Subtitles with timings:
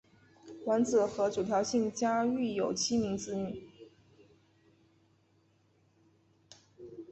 [0.65, 3.69] 完子和九条幸家育有七名子女。